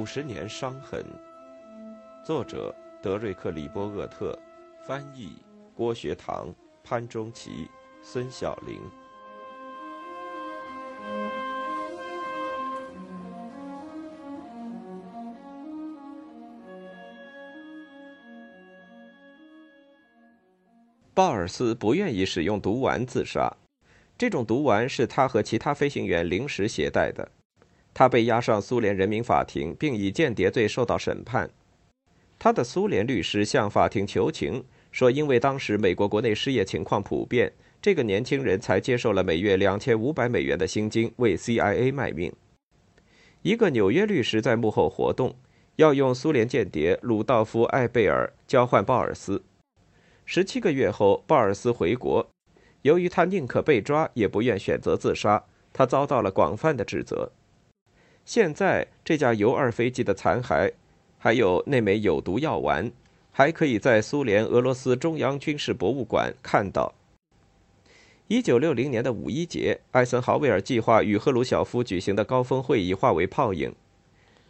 [0.00, 1.04] 五十年伤痕。
[2.24, 4.34] 作者：德瑞克·里波厄特，
[4.86, 5.36] 翻译：
[5.74, 6.48] 郭学堂、
[6.82, 7.68] 潘中奇、
[8.00, 8.80] 孙晓玲。
[21.12, 23.54] 鲍尔斯不愿意使用毒丸自杀，
[24.16, 27.30] 这种毒丸是他和其他飞行员临时携带的。
[28.00, 31.50] 他被押上苏联人民法庭，并以间谍罪受到审判。
[32.38, 42.32] 他的苏联律师向法庭求情，说因为当时美国国内失业情况普遍，这个年轻人才接受了每月两千五百美元的薪金，为 CIA 卖命。
[43.42, 45.36] 一个纽约律师在幕后活动，
[45.76, 49.44] 要用苏联间谍鲁道夫·艾贝尔交换鲍尔斯。
[50.24, 52.26] 十七个月后，鲍尔斯回国，
[52.80, 57.30] 由于他宁可被抓，也不愿选择自杀，他遭到了广泛的指责。
[58.32, 60.70] 现在这架 U-2 飞机的残骸，
[61.18, 62.92] 还有那枚有毒药丸，
[63.32, 66.94] 还可以在苏联俄罗斯中央军事博物馆看到。
[68.28, 73.74] 一九六零年的五一节，艾森豪威尔计划与赫鲁晓夫举行的高峰会议化为泡影。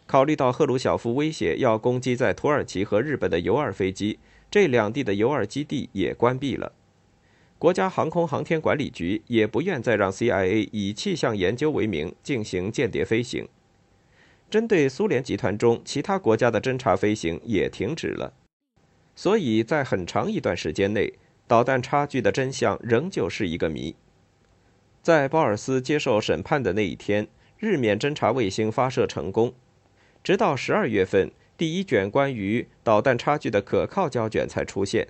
[0.07, 4.19] 考虑到赫鲁晓夫威胁要攻击在土耳其和日本的 U-2 飞机，
[4.51, 6.73] 这两地的 U-2 基地也关闭了。
[7.59, 13.49] 国家航空航天管理局也不愿再让 CIA 以气象研究为名进行间谍飞行。
[14.51, 18.33] 针对苏联集团中其他国家的侦察飞行也停止了，
[19.15, 21.15] 所以在很长一段时间内，
[21.47, 23.95] 导弹差距的真相仍旧是一个谜。
[25.01, 27.29] 在鲍尔斯接受审判的那一天，
[27.59, 29.55] 日冕侦察卫星发射成功。
[30.25, 35.07] 直到十二月份，第一卷关于导弹差距的可靠胶卷才出现。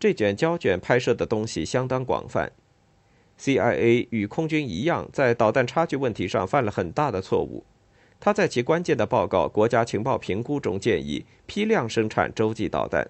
[0.00, 2.50] 这卷胶卷拍摄的东西相当广泛。
[3.38, 7.64] CIA 与空军一样，在导弹差距问题上犯了很大的错误。
[8.26, 13.08] 他在其关键的报告《国家情报评估》中建议批量生产洲际导弹。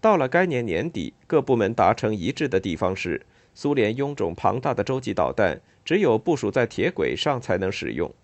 [0.00, 8.14] 到了该年年底，各部门达成一致的地方是，苏联臃肿庞大的洲际导弹只有部署在铁轨上才能使用。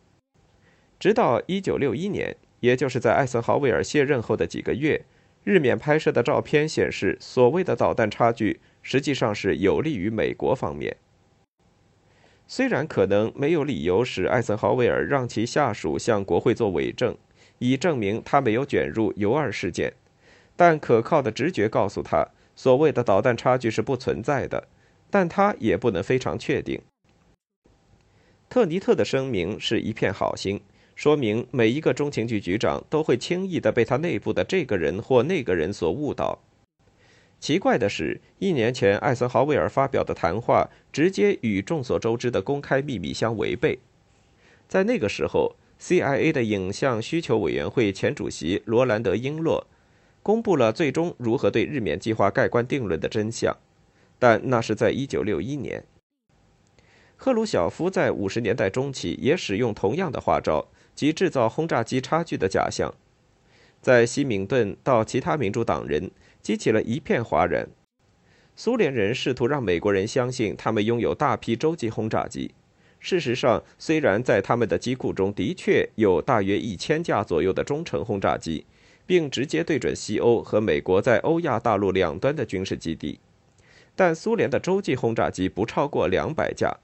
[1.01, 5.05] 直到1961年，也就是在艾森豪威尔卸任后的几个月，
[5.43, 10.97] 日冕拍摄的照片显示，所谓的导弹差距实际上是有利于美国方面。
[12.51, 17.15] 虽然可能没有理由使艾森豪威尔让其下属向国会做伪证，
[17.59, 19.93] 以证明他没有卷入 U-2 事件，
[20.57, 22.27] 但可靠的直觉告诉他，
[22.57, 24.67] 所谓的导弹差距是不存在的，
[25.11, 26.81] 但他也不能非常确定。
[28.49, 30.59] 特尼特的声明是一片好心，
[30.97, 36.39] 说明每一个中情局局长都会轻易地被他内部的这个人或那个人所误导。
[37.41, 43.79] 奇怪的是，一年前艾森豪威尔发表的谈话直接与众所周知的公开秘密相违背。
[44.67, 49.67] 在那个时候，CIA 的影像需求委员会前主席罗兰德·英洛
[50.23, 53.57] 公布了最终如何对日冕计划盖棺定论的真相，
[54.19, 55.85] 但那是在1961年。
[57.17, 62.93] 赫鲁晓夫在50年代中期也使用同样的花招，即制造轰炸机差距的假象，
[63.81, 66.11] 在西敏顿到其他民主党人。
[66.43, 67.69] 激起了一片哗然。
[68.57, 72.53] 苏联人试图让美国人相信他们拥有大批洲际轰炸机。
[73.01, 78.67] 事实上，虽然在他们的机库中的确有大约一千架左右的中程轰炸机，
[79.07, 83.21] 并直接对准西欧和美国在欧亚大陆两端的军事基地，
[83.95, 86.79] 但苏联的洲际轰炸机不超过两百架。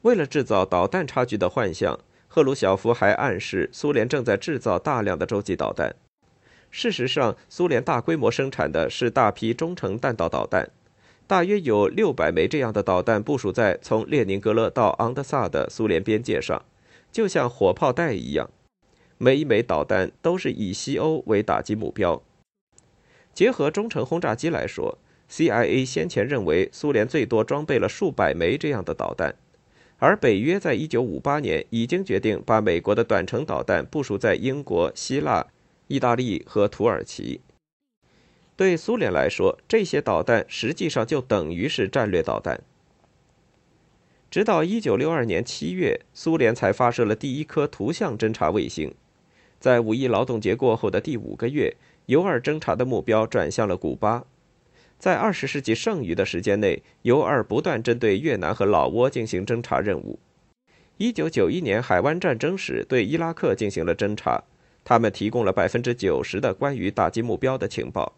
[0.00, 5.94] 为了制造导弹差距的幻象，赫鲁晓夫还暗示苏联正在制造大量的洲际导弹。
[6.78, 10.68] 事实上，苏联大规模生产的是大批中程弹道导弹，
[11.26, 16.62] 大约有六百枚这样的导弹部署在从列宁格勒到昂德萨的苏联边界上，
[17.10, 18.50] 就像火炮弹一样。
[19.16, 22.22] 每一枚导弹都是以西欧为打击目标。
[23.32, 24.98] 结合中程轰炸机来说
[25.30, 29.34] ，CIA 先前认为苏联最多装备了数百枚这样的导弹，
[29.96, 35.46] 而北约在一九五八年已经决定把美国的短程导弹部署在英国、希腊。
[35.88, 37.40] 意大利和土耳其，
[38.56, 42.60] 对苏联来说，这些导弹实际上就等于是战略导弹。
[44.28, 48.92] 直到1962年7月，苏联才发射了第一颗图像侦察卫星。
[49.60, 54.24] 在五一劳动节过后的第五个月，U-2 侦察的目标转向了古巴。
[54.98, 60.18] 在20世纪剩余的时间内，U-2 不断针对越南和老挝进行侦察任务。
[60.98, 64.42] 1991年海湾战争时，对伊拉克进行了侦察。
[64.88, 68.12] 他们提供了百分之九十的关于打击目标的情报，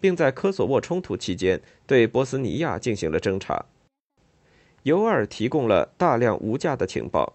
[0.00, 3.64] 并在科索沃冲突期间对波斯尼亚进行了侦查。
[4.84, 7.34] 尤尔提供了大量无价的情报，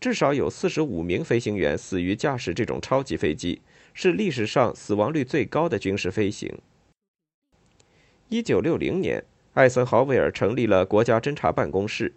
[0.00, 3.60] 至少有四十五名飞行员死于驾驶这种超级飞机，
[3.92, 6.50] 是历史上死亡率最高的军事飞行。
[8.30, 9.22] 一九六零年，
[9.52, 12.14] 艾森豪威尔成立了国家侦察办公室，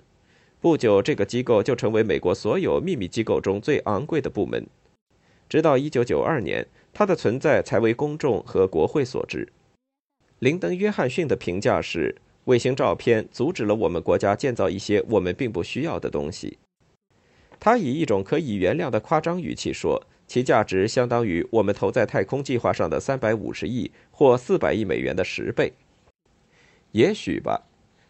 [0.61, 4.65] 不久，这个机构就成为美国所有秘密机构中最昂贵的部门。
[5.49, 9.51] 直到一九九二年，它的存在才为公众和国会所知。
[10.37, 12.15] 林登·约翰逊的评价是：
[12.45, 16.57] 卫星照片阻止了我们国家建造一些我们并不需要的东西。
[17.59, 25.73] 他以一种可以原谅的夸张语气说：“其价值相当于我们投在太空计划上的三百五十亿或四百亿美元的十倍。”
[26.93, 27.65] 也许吧。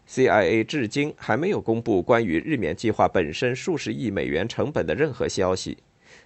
[0.08, 5.78] CIA 至今还没有公布关于日冕计划本身数十亿美元成本的任何消息，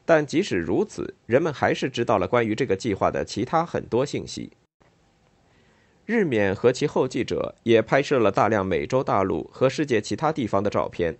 [0.04, 4.52] 但即使如此，人们还是知道了关于这个计划的其他很多信息。
[6.06, 11.16] 日冕和其后继者也拍摄了大量美洲大陆和世界其他地方的照片。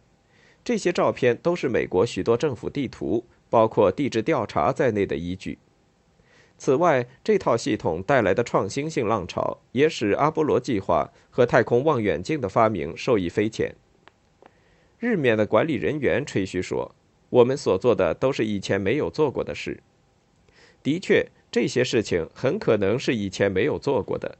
[0.62, 5.58] 这些照片都是美国许多政府地图，包括地质调查在内的依据。
[6.56, 13.75] 此外，这套系统带来的创新性浪潮也使阿波罗计划和太空望远镜的发明受益匪浅。
[14.98, 16.94] 日冕的管理人员吹嘘说
[17.34, 19.82] ：“我们所做的都是以前没有做过的事。”
[20.84, 24.38] 的确，这些事情很可能是以前没有做过的，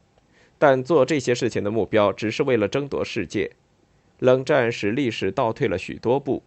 [0.59, 3.51] 但做这些事情的目标只是为了争夺世界。
[4.21, 6.43] 冷战使历史倒退了许多步，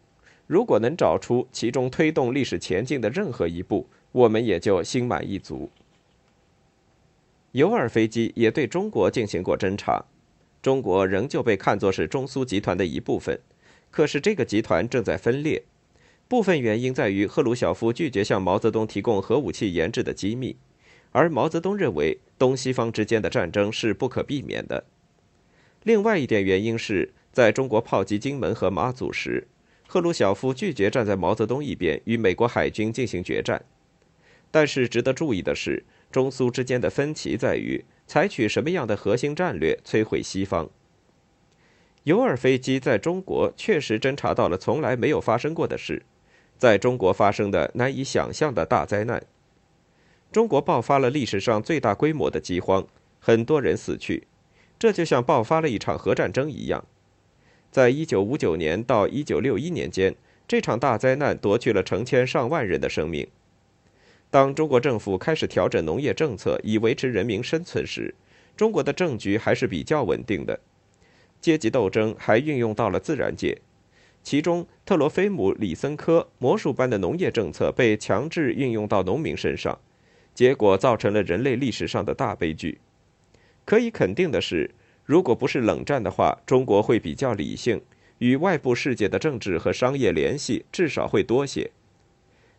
[0.46, 5.70] 如果能找出其中推动历史前进的任何一步，我们也就心满意足。
[7.52, 10.06] 尤尔飞机也对中国进行过侦察，
[10.62, 13.38] 中国仍旧被看作是中苏集团的一部分，
[13.92, 15.64] 可是这个集团正在分裂，
[16.28, 20.58] 部分原因在于赫鲁晓夫拒绝向毛泽东提供核武器研制的机密，
[21.12, 24.86] 而毛泽东认为东西方之间的战争是不可避免的。
[25.84, 27.14] 另外一点原因是。
[27.38, 29.48] 在中国炮击金门和马祖时，
[29.86, 33.64] 赫鲁晓夫拒绝站在毛泽东一边与美国海军进行决战。
[34.50, 40.68] 但是值得注意的是，中苏之间的分歧在于采取什么样的核心战略摧毁西方。
[42.06, 46.02] 尤尔飞机在中国确实侦察到了从来没有发生过的事，
[46.58, 49.24] 在中国发生的难以想象的大灾难。
[50.32, 52.86] 中国爆发了历史上最大规模的饥荒，
[53.20, 54.28] 很多人死去，
[54.78, 56.86] 这就像爆发了一场核战争一样。
[57.72, 60.16] 在一九五九年到一九六一年间，
[60.48, 63.28] 这场大灾难夺去了成千上万人的生命。
[64.30, 68.14] 当中国政府开始调整农业政策以维持人民生存时，
[68.56, 70.60] 中国的政局还是比较稳定的。
[71.40, 73.62] 阶级斗争还运用到了自然界，
[74.28, 79.80] 其中特罗菲姆·里森科魔术般的农业政策被强制运用到农民身上，
[80.34, 82.82] 结果造成了人类历史上的大悲剧。
[83.64, 84.70] 可以肯定的是。
[85.06, 87.82] 如果不是冷战的话，中国会比较理性，
[88.18, 91.72] 与外部世界的政治和商业联系至少会多些。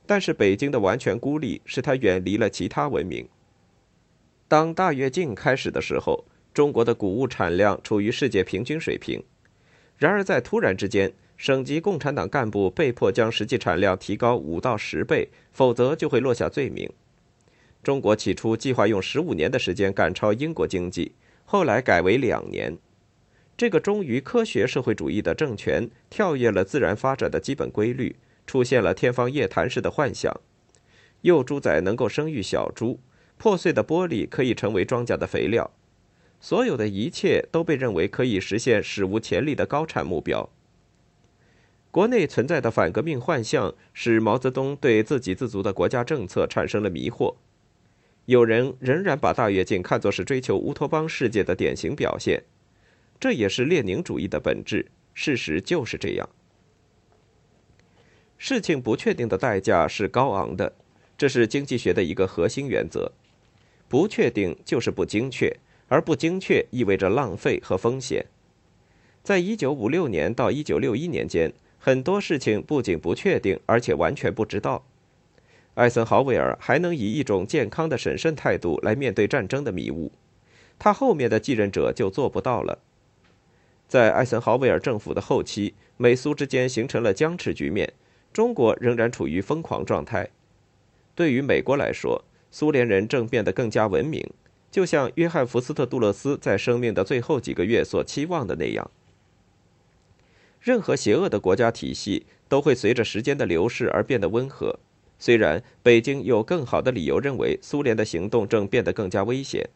[0.07, 3.29] 但是北京的完全孤立使它远离了其他文明。
[4.49, 6.25] 当大跃进开始的时候，
[6.55, 9.23] 中国的谷物产量处于世界平均水平。
[9.99, 16.91] 然而在突然之间，省级共产党干部被迫将实际产量提高五到十倍，否则就会落下罪名。
[17.81, 21.13] 中国起初计划用十五年的时间赶超英国经济。
[21.45, 22.77] 后来改为两年，
[23.57, 30.39] 这个忠于科学社会主义的政权跳跃了自然发展的基本规律，出现了天方夜谭式的幻想：
[31.23, 32.99] 幼猪仔能够生育小猪，
[33.37, 35.71] 破碎的玻璃可以成为庄稼的肥料，
[36.41, 40.51] 所有的一切都被认为可以实现史无前例的高产目标。
[41.99, 47.35] 国内存在的反革命幻象，使毛泽东对自给自足的国家政策产生了迷惑。
[48.27, 52.45] 有人仍然把大跃进看作是追求乌托邦世界的典型表现，
[53.19, 54.87] 这也是列宁主义的本质。
[55.13, 56.29] 事实就是这样。
[58.37, 60.73] 事情不确定的代价是高昂的，
[61.17, 63.11] 这是经济学的一个核心原则。
[63.89, 65.53] 不确定就是不精确，
[65.89, 68.25] 而不精确意味着浪费和风险。
[69.25, 74.85] 在一九五六年到一九六一年间，很多事情不仅不确定，而且完全不知道。
[75.75, 80.11] 艾森豪威尔还能以一种健康的审慎态度来面对战争的迷雾，
[80.79, 82.81] 他后面的继任者就做不到了。
[83.87, 87.93] 在艾森豪威尔政府的后期，美苏之间形成了僵持局面，
[88.33, 90.29] 中国仍然处于疯狂状态。
[91.15, 94.29] 对于美国来说，苏联人正变得更加文明，
[94.71, 98.91] 就像约翰·福斯特·杜勒斯在生命的最后几个月所期望的那样。
[100.61, 104.79] 任何邪恶的国家体系都会随着时间的流逝而变得温和。
[105.19, 109.69] 虽然北京有更好的理由认为苏联的行动正变得更加危险，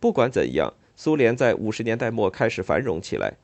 [0.00, 3.34] 不管怎样，苏联在五十年代末开始繁荣起来。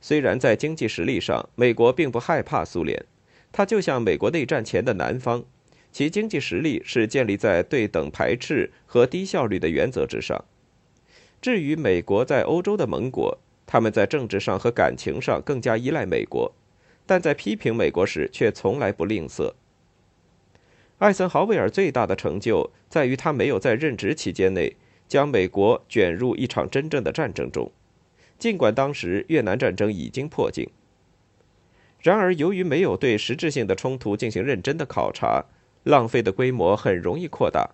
[0.00, 3.04] 虽然在经济实力上，美国并不害怕苏联，
[3.50, 5.44] 它就像美国内战前的南方，
[5.90, 10.44] 其经济实力是建立在对等排斥和低效率的原则之上。
[11.42, 13.38] 至于美国在欧洲的盟国，
[13.72, 16.52] 他们在政治上和感情上更加依赖美国，
[17.06, 19.52] 但在批评美国时却从来不吝啬。
[20.98, 24.74] 艾森豪威尔最大的成就在于他没有在任职期间内
[25.06, 27.70] 将美国卷入一场真正的战争中，
[28.40, 30.68] 尽管当时越南战争已经迫近。
[32.00, 35.44] 然而，由于没有对实质性的冲突进行认真的考察，
[35.84, 37.70] 浪费的规模很容易扩大。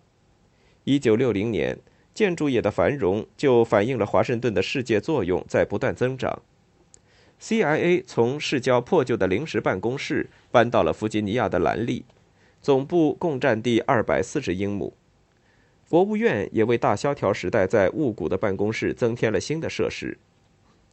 [0.84, 1.78] 一九六零年，
[2.16, 6.40] 建筑业的繁荣就反映了华盛顿的世界作用在不断增长。
[7.38, 12.06] CIA 从市郊破旧的临时办公室搬到了弗吉尼亚的兰利，
[12.62, 14.94] 总部共占地二百四十英亩。
[15.90, 20.16] 国务院也为大萧条时代在雾谷的办公室增添了新的设施。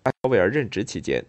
[0.04, 1.24] 艾奥威尔任职期间。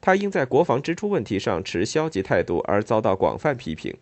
[0.00, 3.94] 他因在国防支出问题上持消极态度而遭到广泛批评。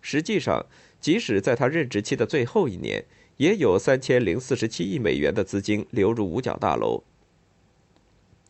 [0.00, 0.64] 实际上，
[1.00, 3.04] 即使在他任职期的最后一年，
[3.36, 7.02] 也有三千零四十七亿美元的资金流入五角大楼。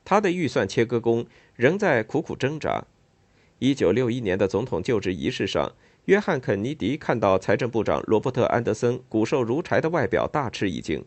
[0.05, 1.27] 他的预算切割工
[1.57, 2.85] 仍在苦苦挣扎。
[3.59, 5.73] 一九六一年的总统就职仪式上，
[6.05, 11.05] 约翰·肯尼迪看到财政部长罗伯特·安德森骨瘦如柴的外表，大吃一惊。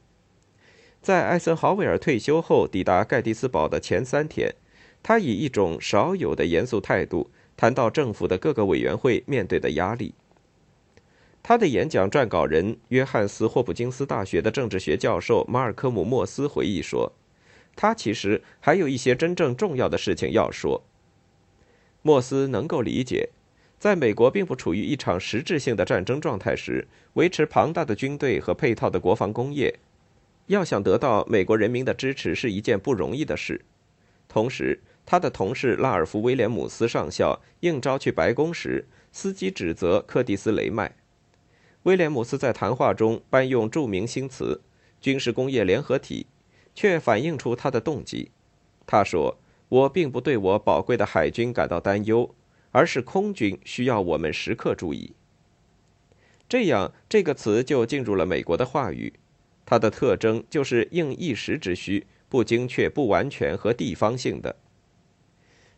[1.02, 4.56] 在艾森豪威尔退休后抵达盖蒂斯堡的前三天。
[5.04, 10.16] 他以一种少有的严肃态度谈到政府的各个委员会面对的压力。
[11.48, 17.10] 他的演讲撰稿人约翰斯霍普金斯大学的政治学教授马尔科姆莫斯回忆说
[17.74, 20.84] ：“他其实还有一些真正重要的事情要说。”
[22.04, 23.30] 莫斯能够理解，
[23.80, 29.74] 在美国并不处于一场实质性的战争状态时，维持庞大的军队和配套的国防工业，
[30.48, 33.62] 要想得到美国人民的支持是一件不容易的事。
[34.28, 40.94] 同时，他的同事拉尔夫·威廉姆斯上校应召去白宫时，司机指责柯蒂斯·雷麦。
[41.88, 44.60] 威廉姆斯在谈话中搬用著名新词
[45.00, 46.28] “军事工业联合体”，
[46.76, 48.30] 却反映出他的动机。
[48.86, 49.38] 他说
[49.70, 52.36] ：“我并不对我宝贵的海军感到担忧，
[52.74, 55.14] 而是空军需要我们时刻注意。”
[56.50, 59.14] 这样，这个词就进入了美国的话语。
[59.66, 64.58] 它的特征就是应一时之需，不精确、不完全和地方性的。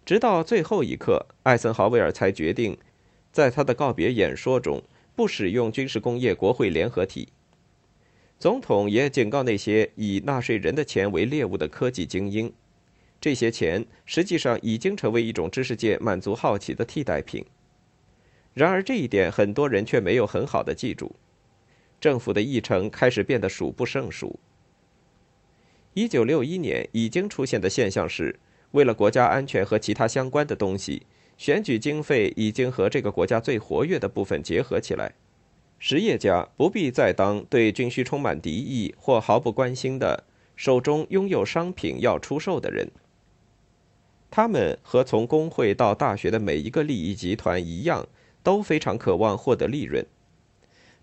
[0.04, 2.80] 直到最后一刻，艾森豪威尔才决定，
[3.32, 4.82] 在他的告别演说中
[5.20, 7.28] 不使用军事工业国会联合体。
[8.40, 12.54] 总统也警告那些以纳税人的钱为猎物的科技精英，
[13.20, 17.46] 这些钱实际上已经成为一种知识界满足好奇的替代品。
[18.54, 21.14] 然而这一点很多人却没有很好的记住。
[22.00, 24.40] 政府的议程开始变得数不胜数。
[25.96, 28.40] 一九六一年已经出现的现象是。
[28.72, 31.02] 为了国家安全和其他相关的东西，
[31.40, 35.14] 选举经费已经和这个国家最活跃的部分结合起来。
[35.80, 40.26] 实业家不必再当对军需充满敌意或毫不关心的
[40.58, 42.92] 手中拥有商品要出售的人。
[44.30, 48.06] 他们和从工会到大学的每一个利益集团一样，
[48.44, 50.06] 都非常渴望获得利润。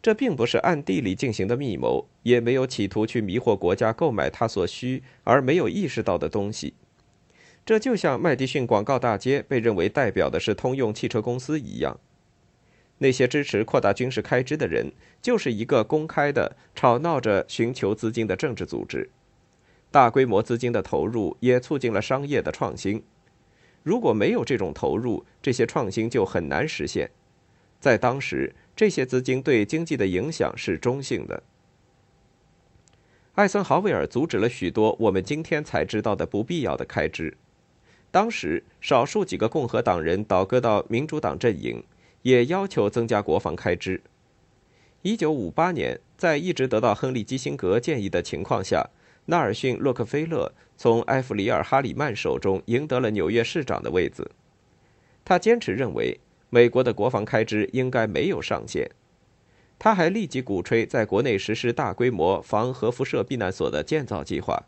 [0.02, 6.74] 这并不是暗地里进行的密谋，也没有企图去迷惑国家购买他所需而没有意识到的东西。
[7.66, 11.98] 这就像麦迪逊广告大街被认为代表的是通用汽车公司一样，
[12.98, 19.10] 那些支持扩大军事开支的人，就是一个公开的吵闹着寻求资金的政治组织。
[19.90, 23.02] 大规模资金的投入也促进了商业的创新。
[23.82, 27.10] 如果没有这种投入，这些创新就很难实现。
[27.80, 31.42] 在当时，这些资金对经济的影响是中性的。
[33.34, 37.36] 艾森豪威尔阻止了许多我们今天才知道的不必要的开支。
[38.16, 41.84] 当时，少数几个共和党人倒戈到民主党阵营，
[42.22, 44.00] 也要求增加国防开支。
[45.02, 48.88] 1958年，在一直得到亨利·基辛格建议的情况下，
[49.26, 54.30] 纳尔逊·洛克菲勒从埃弗里尔·哈里曼手中赢得了纽约市长的位子。
[55.22, 56.18] 他坚持认为，
[56.48, 58.90] 美国的国防开支应该没有上限。
[59.78, 64.64] 他还立即鼓吹在国内实施大规模防核辐射避难所的建造计划。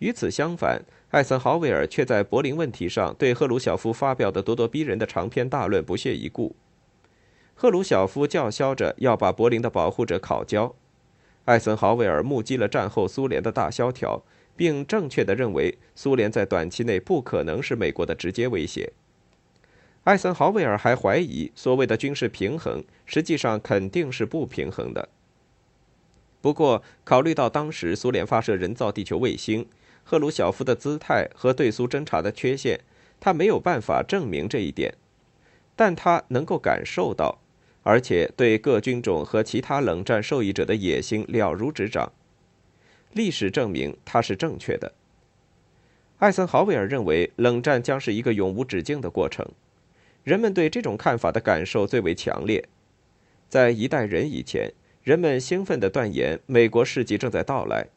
[0.00, 6.54] 与此相反，艾森豪威尔却在柏林问题上对赫鲁晓夫发表的咄咄逼人的长篇大论不屑一顾。
[7.54, 10.74] 赫鲁晓夫叫嚣着要把柏林的保护者烤焦，
[11.46, 14.22] 艾森豪威尔目击了战后苏联的大萧条，
[14.54, 18.92] 并正确的认为苏联在短期内不可能是美国的直接威胁。
[20.04, 25.08] 艾森豪威尔还怀疑所谓的军事平衡实际上肯定是不平衡的。
[26.42, 29.66] 不过，考虑到当时苏联发射人造地球卫星。
[30.10, 32.80] 赫鲁晓夫的姿态和对苏侦察的缺陷，
[33.20, 34.94] 他没有办法证明这一点。
[35.76, 37.38] 但他能够感受到，
[37.82, 42.10] 而且对各军种和其他冷战受益者的野心了如指掌。
[43.12, 44.94] 历史证明他是正确的。
[46.16, 49.46] 艾森豪威尔认为，冷战将是一个永无止境的过程。
[50.24, 52.66] 人们对这种看法的感受最为强烈。
[53.50, 54.72] 在一代人以前，
[55.02, 57.88] 人们兴奋地断言美国世纪正在到来，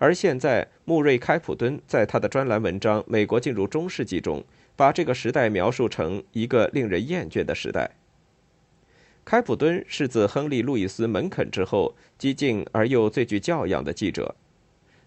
[0.00, 4.42] 而现在，穆瑞开普敦在他的专栏文章《美国进入中世纪》中，
[4.74, 7.90] 把这个时代描述成一个令人厌倦的时代。
[9.26, 14.34] 开普敦是自亨利·路易斯·门肯之后激进而又最具教养的记者。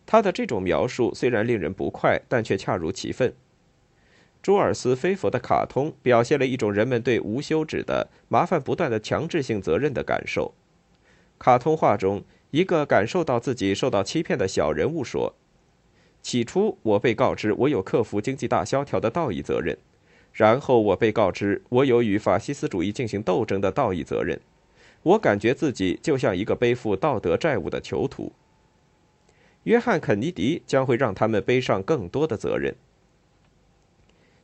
[0.05, 3.33] 他的这种描述虽然令人不快，但却恰如其分。
[4.43, 10.53] 朱尔斯·菲佛的卡通表现了一种人们对无休止的、麻烦不断的强制性责任的感受。
[11.39, 12.23] 卡通画中，
[12.53, 15.33] 一个感受到自己受到欺骗的小人物说
[16.22, 19.75] ：“起初，我被告知我有克服经济大萧条的道义责任；
[20.31, 24.39] 然后，我被告知我有与法西斯主义进行斗争的道义责任。
[25.01, 28.31] 我感觉自己就像一个背负道德债务的囚徒。”
[29.63, 32.75] 约翰·肯尼迪将会让他们背上更多的责任。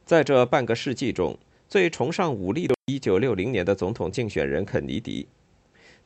[0.03, 1.37] 在这半个世纪中，
[1.67, 5.27] 最崇尚武力的1960年的总统竞选人肯尼迪，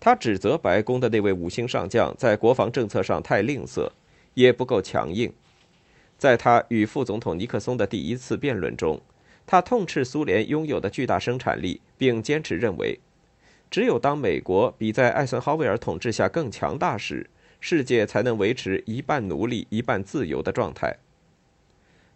[0.03, 3.89] 他指责白宫的那位五星上将在国防政策上太吝啬，
[4.33, 5.31] 也不够强硬。
[6.17, 8.99] 在他与副总统尼克松的第一次辩论中，
[9.47, 12.99] 他痛斥苏联拥有的巨大生产力，并坚持认为，
[13.71, 17.29] 只有当美国比在艾森豪威尔统治下更强大时。
[17.61, 20.97] 世界才能维持一半奴隶、一半自由的状态。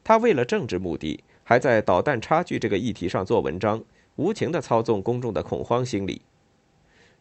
[0.03, 3.81] 他为了政治目的，还在导弹差距这个议题上做文章，
[4.17, 6.21] 无情地操纵公众的恐慌心理。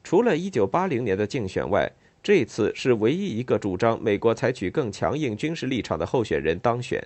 [0.09, 1.91] 除了1980年的竞选外，
[2.23, 7.05] 这次是唯一一个主张美国采取更强硬军事立场的候选人当选。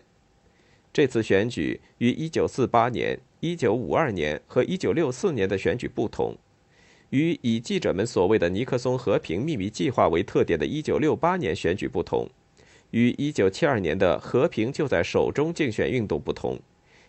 [0.93, 6.37] 这次选举与1948年、1952年和1964年的选举不同。
[7.09, 12.29] 与以记者们所谓的尼克松和平秘密计划为特点的1968年选举不同，
[12.91, 16.61] 与1972年的和平就在手中竞选运动不同，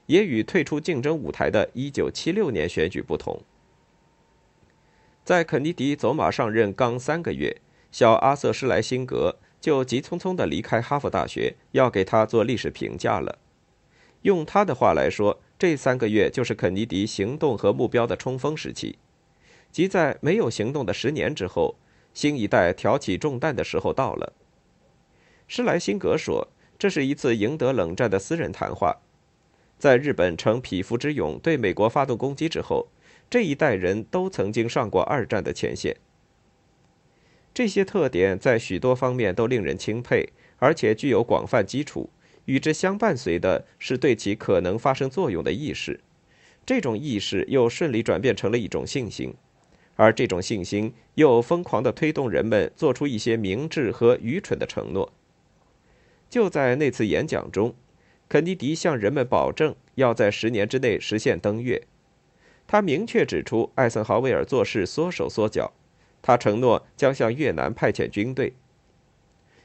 [0.06, 3.38] 也与退出竞争舞台的1976年选举不同。
[5.24, 13.38] 在肯尼迪走马上任刚三个月，小阿瑟·施莱辛格就急匆匆地离开哈佛大学，要给他做历史评价了。
[14.24, 18.98] 用他的话来说，这三个月就是肯尼迪行动和目标的冲锋时期。
[19.72, 21.76] 即在没有行动的十年之后，
[22.14, 24.34] 新一代挑起重担的时候到了。
[25.48, 28.98] 施莱辛格说：“这是一次赢得冷战的私人谈话。
[29.78, 32.88] 在日本逞匹夫之勇对美国发动攻击之后，
[33.32, 35.96] 这一代人都曾经上过二战的前线。
[37.54, 42.10] 这些特点在许多方面都令人钦佩，而且具有广泛基础。
[42.46, 46.02] 与之相伴随的是对其可能发生作用的意识，
[46.66, 49.34] 这种意识又顺利转变成了一种信心。”
[49.96, 55.14] 而这种信心又疯狂地推动人们做出一些明智和愚蠢的承诺。
[56.30, 57.76] 就在那次演讲中，
[58.28, 61.84] 肯尼迪向人们保证要在十年之内实现登月。
[62.72, 65.74] 他明确指出，艾森豪威尔做事缩手缩脚。
[66.22, 68.54] 他承诺将向越南派遣军队。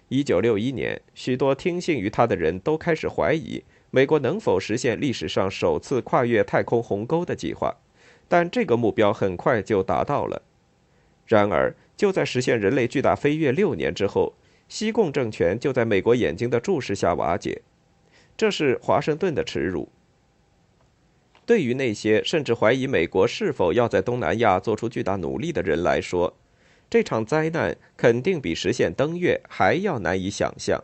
[0.08, 7.76] 1961年，许多听信于他的人都开始怀疑美国能否实现历史上首次跨越太空鸿沟的计划。
[8.26, 10.42] 但这个目标很快就达到了。
[11.26, 14.34] 然而，就在实现人类巨大飞跃六年之后，
[14.68, 17.62] 西贡政权就在美国眼睛的注视下瓦解。
[18.36, 19.88] 这是华盛顿的耻辱。
[21.46, 26.36] 对于那些甚至怀疑美国是否要在东南亚做出巨大努力的人来说，
[26.90, 30.82] 这场灾难肯定比实现登月还要难以想象。